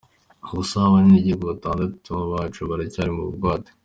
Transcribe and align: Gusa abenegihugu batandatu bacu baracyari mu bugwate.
Gusa 0.53 0.75
abenegihugu 0.87 1.43
batandatu 1.51 2.11
bacu 2.31 2.61
baracyari 2.69 3.11
mu 3.17 3.23
bugwate. 3.27 3.71